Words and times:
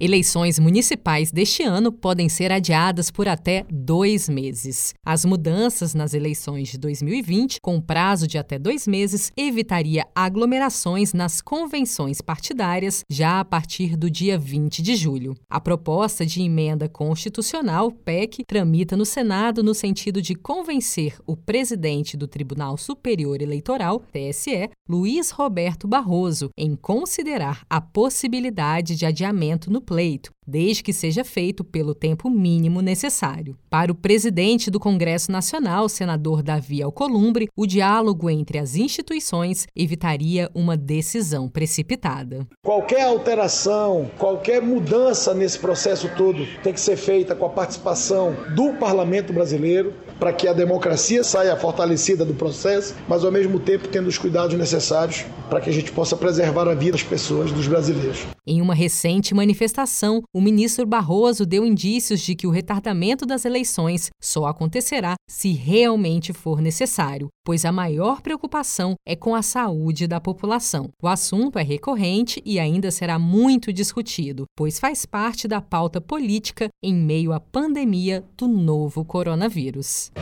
Eleições 0.00 0.58
municipais 0.58 1.30
deste 1.30 1.62
ano 1.62 1.92
podem 1.92 2.28
ser 2.28 2.50
adiadas 2.50 3.10
por 3.10 3.28
até 3.28 3.64
dois 3.70 4.28
meses. 4.28 4.94
As 5.04 5.24
mudanças 5.24 5.94
nas 5.94 6.14
eleições 6.14 6.70
de 6.70 6.78
2020, 6.78 7.60
com 7.60 7.80
prazo 7.80 8.26
de 8.26 8.38
até 8.38 8.58
dois 8.58 8.86
meses, 8.88 9.30
evitaria 9.36 10.04
aglomerações 10.14 11.12
nas 11.12 11.40
convenções 11.40 12.20
partidárias 12.20 13.04
já 13.08 13.38
a 13.38 13.44
partir 13.44 13.96
do 13.96 14.10
dia 14.10 14.38
20 14.38 14.82
de 14.82 14.96
julho. 14.96 15.36
A 15.48 15.60
proposta 15.60 16.24
de 16.24 16.42
emenda 16.42 16.88
constitucional, 16.88 17.92
PEC, 17.92 18.44
tramita 18.46 18.96
no 18.96 19.04
Senado 19.04 19.62
no 19.62 19.74
sentido 19.74 20.22
de 20.22 20.34
convencer 20.34 21.16
o 21.26 21.36
presidente 21.36 22.16
do 22.16 22.26
Tribunal 22.26 22.76
Superior 22.76 23.40
Eleitoral, 23.42 24.02
TSE, 24.10 24.70
Luiz 24.88 25.30
Roberto 25.30 25.86
Barroso, 25.86 26.50
em 26.56 26.74
considerar 26.74 27.64
a 27.68 27.80
possibilidade 27.80 28.96
de 28.96 29.06
adiamento 29.06 29.70
no 29.70 29.82
pleito, 29.92 30.32
desde 30.46 30.82
que 30.82 30.90
seja 30.90 31.22
feito 31.22 31.62
pelo 31.62 31.94
tempo 31.94 32.30
mínimo 32.30 32.80
necessário. 32.80 33.58
Para 33.68 33.92
o 33.92 33.94
presidente 33.94 34.70
do 34.70 34.80
Congresso 34.80 35.30
Nacional, 35.30 35.86
senador 35.86 36.42
Davi 36.42 36.82
Alcolumbre, 36.82 37.46
o 37.54 37.66
diálogo 37.66 38.30
entre 38.30 38.56
as 38.58 38.74
instituições 38.74 39.66
evitaria 39.76 40.50
uma 40.54 40.78
decisão 40.78 41.46
precipitada. 41.46 42.48
Qualquer 42.64 43.02
alteração, 43.02 44.10
qualquer 44.16 44.62
mudança 44.62 45.34
nesse 45.34 45.58
processo 45.58 46.08
todo 46.16 46.46
tem 46.62 46.72
que 46.72 46.80
ser 46.80 46.96
feita 46.96 47.34
com 47.34 47.44
a 47.44 47.50
participação 47.50 48.34
do 48.56 48.72
parlamento 48.78 49.30
brasileiro 49.30 49.92
para 50.22 50.32
que 50.32 50.46
a 50.46 50.52
democracia 50.52 51.24
saia 51.24 51.56
fortalecida 51.56 52.24
do 52.24 52.32
processo, 52.32 52.94
mas 53.08 53.24
ao 53.24 53.32
mesmo 53.32 53.58
tempo 53.58 53.88
tendo 53.88 54.06
os 54.06 54.16
cuidados 54.16 54.56
necessários 54.56 55.24
para 55.50 55.60
que 55.60 55.68
a 55.68 55.72
gente 55.72 55.90
possa 55.90 56.16
preservar 56.16 56.68
a 56.68 56.74
vida 56.74 56.92
das 56.92 57.02
pessoas, 57.02 57.50
dos 57.50 57.66
brasileiros. 57.66 58.20
Em 58.46 58.62
uma 58.62 58.72
recente 58.72 59.34
manifestação, 59.34 60.22
o 60.32 60.40
ministro 60.40 60.86
Barroso 60.86 61.44
deu 61.44 61.66
indícios 61.66 62.20
de 62.20 62.36
que 62.36 62.46
o 62.46 62.50
retardamento 62.50 63.26
das 63.26 63.44
eleições 63.44 64.10
só 64.22 64.46
acontecerá 64.46 65.14
se 65.28 65.52
realmente 65.52 66.32
for 66.32 66.60
necessário, 66.60 67.26
pois 67.44 67.64
a 67.64 67.72
maior 67.72 68.20
preocupação 68.20 68.94
é 69.06 69.16
com 69.16 69.34
a 69.34 69.42
saúde 69.42 70.06
da 70.06 70.20
população. 70.20 70.90
O 71.02 71.08
assunto 71.08 71.58
é 71.58 71.62
recorrente 71.62 72.42
e 72.44 72.58
ainda 72.58 72.90
será 72.90 73.18
muito 73.18 73.72
discutido, 73.72 74.44
pois 74.56 74.78
faz 74.78 75.04
parte 75.06 75.48
da 75.48 75.60
pauta 75.60 76.00
política 76.00 76.68
em 76.82 76.94
meio 76.94 77.32
à 77.32 77.40
pandemia 77.40 78.24
do 78.36 78.46
novo 78.46 79.04
coronavírus. 79.04 80.12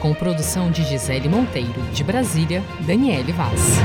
Com 0.00 0.14
produção 0.14 0.70
de 0.70 0.84
Gisele 0.84 1.28
Monteiro, 1.28 1.82
de 1.92 2.04
Brasília, 2.04 2.62
Daniele 2.86 3.32
Vaz. 3.32 3.78